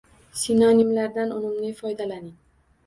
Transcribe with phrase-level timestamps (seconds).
[0.43, 2.27] Sinonimlardan unumli foydalaning